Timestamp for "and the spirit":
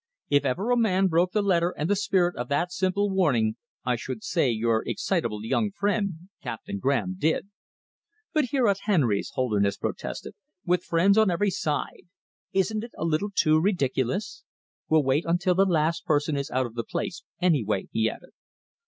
1.77-2.35